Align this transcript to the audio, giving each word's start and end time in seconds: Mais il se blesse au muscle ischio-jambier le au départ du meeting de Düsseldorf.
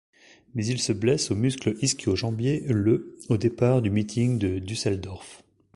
Mais 0.55 0.65
il 0.65 0.79
se 0.79 0.93
blesse 0.93 1.29
au 1.29 1.35
muscle 1.35 1.75
ischio-jambier 1.83 2.61
le 2.65 3.19
au 3.29 3.37
départ 3.37 3.83
du 3.83 3.91
meeting 3.91 4.39
de 4.39 4.57
Düsseldorf. 4.57 5.43